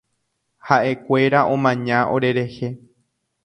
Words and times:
Ha’ekuéra 0.69 1.43
omaña 1.57 2.03
orerehe. 2.17 2.75